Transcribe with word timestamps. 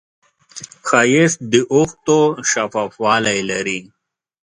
ښایست 0.87 1.39
د 1.51 1.53
اوښکو 1.73 2.19
شفافوالی 2.49 3.39
لري 3.51 3.79